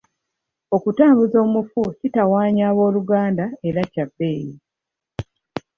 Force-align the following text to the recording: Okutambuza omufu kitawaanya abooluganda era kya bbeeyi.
Okutambuza 0.75 1.37
omufu 1.45 1.81
kitawaanya 1.99 2.63
abooluganda 2.71 3.45
era 3.67 3.81
kya 3.93 4.05
bbeeyi. 4.09 4.53